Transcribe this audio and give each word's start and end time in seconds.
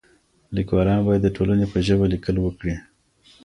ليکوالان 0.55 0.99
بايد 1.05 1.21
د 1.23 1.29
ټولني 1.35 1.65
په 1.73 1.77
ژبه 1.87 2.05
ليکل 2.13 2.35
وکړي. 2.41 2.75